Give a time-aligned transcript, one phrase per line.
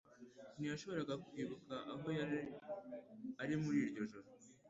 [0.57, 2.39] ntiyashoboraga kwibuka aho yari
[3.41, 4.27] ari muri iryo joro